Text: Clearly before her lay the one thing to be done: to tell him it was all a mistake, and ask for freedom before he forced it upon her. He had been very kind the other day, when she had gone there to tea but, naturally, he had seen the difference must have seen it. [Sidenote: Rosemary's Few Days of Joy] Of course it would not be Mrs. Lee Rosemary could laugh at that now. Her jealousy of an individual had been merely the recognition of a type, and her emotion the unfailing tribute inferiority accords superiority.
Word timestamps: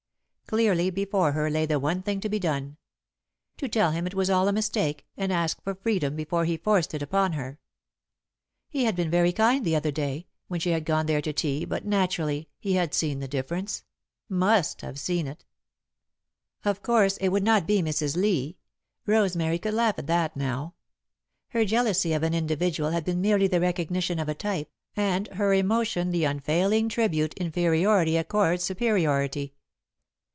Clearly 0.47 0.89
before 0.89 1.31
her 1.31 1.49
lay 1.49 1.65
the 1.65 1.79
one 1.79 2.03
thing 2.03 2.19
to 2.19 2.27
be 2.27 2.37
done: 2.37 2.75
to 3.55 3.69
tell 3.69 3.91
him 3.91 4.05
it 4.05 4.13
was 4.13 4.29
all 4.29 4.49
a 4.49 4.51
mistake, 4.51 5.05
and 5.15 5.31
ask 5.31 5.61
for 5.63 5.73
freedom 5.75 6.17
before 6.17 6.43
he 6.43 6.57
forced 6.57 6.93
it 6.93 7.01
upon 7.01 7.31
her. 7.33 7.57
He 8.67 8.83
had 8.83 8.93
been 8.93 9.09
very 9.09 9.31
kind 9.31 9.63
the 9.63 9.77
other 9.77 9.91
day, 9.91 10.27
when 10.49 10.59
she 10.59 10.71
had 10.71 10.83
gone 10.83 11.05
there 11.05 11.21
to 11.21 11.31
tea 11.31 11.63
but, 11.63 11.85
naturally, 11.85 12.49
he 12.59 12.73
had 12.73 12.93
seen 12.93 13.21
the 13.21 13.29
difference 13.29 13.85
must 14.27 14.81
have 14.81 14.99
seen 14.99 15.25
it. 15.25 15.45
[Sidenote: 16.59 16.63
Rosemary's 16.63 16.63
Few 16.63 16.63
Days 16.63 16.71
of 16.71 16.75
Joy] 16.75 16.79
Of 16.81 16.83
course 16.83 17.17
it 17.27 17.29
would 17.29 17.43
not 17.43 17.65
be 17.65 17.81
Mrs. 17.81 18.17
Lee 18.21 18.57
Rosemary 19.05 19.57
could 19.57 19.73
laugh 19.73 19.97
at 19.99 20.07
that 20.07 20.35
now. 20.35 20.73
Her 21.51 21.63
jealousy 21.63 22.11
of 22.11 22.23
an 22.23 22.33
individual 22.33 22.89
had 22.89 23.05
been 23.05 23.21
merely 23.21 23.47
the 23.47 23.61
recognition 23.61 24.19
of 24.19 24.27
a 24.27 24.35
type, 24.35 24.69
and 24.97 25.29
her 25.29 25.53
emotion 25.53 26.11
the 26.11 26.25
unfailing 26.25 26.89
tribute 26.89 27.33
inferiority 27.35 28.17
accords 28.17 28.65
superiority. 28.65 29.53